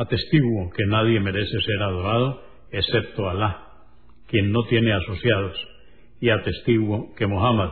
[0.00, 2.40] Atestiguo que nadie merece ser adorado
[2.72, 3.66] excepto Alá,
[4.28, 5.54] quien no tiene asociados,
[6.22, 7.68] y atestiguo que Muhammad,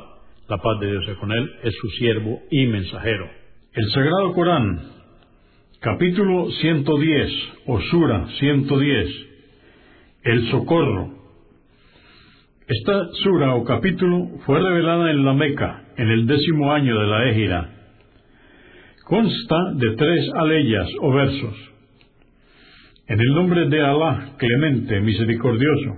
[0.46, 3.30] la paz de Dios con él, es su siervo y mensajero.
[3.72, 4.78] El Sagrado Corán,
[5.80, 7.32] capítulo 110,
[7.64, 9.08] o Sura 110,
[10.24, 11.08] el socorro.
[12.66, 17.30] Esta sura o capítulo fue revelada en la Meca en el décimo año de la
[17.30, 17.70] Égira.
[19.04, 21.77] Consta de tres aleyas o versos
[23.08, 25.96] en el nombre de Alá, clemente, misericordioso.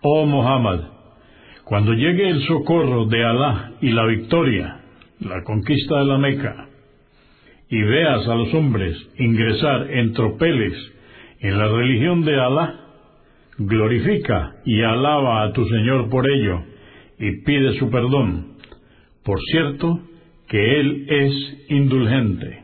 [0.00, 0.80] Oh Muhammad,
[1.64, 4.80] cuando llegue el socorro de Alá y la victoria,
[5.20, 6.68] la conquista de la Meca,
[7.68, 10.72] y veas a los hombres ingresar en tropeles
[11.40, 12.80] en la religión de Alá,
[13.58, 16.62] glorifica y alaba a tu Señor por ello
[17.18, 18.54] y pide su perdón.
[19.22, 20.00] Por cierto,
[20.48, 22.63] que Él es indulgente.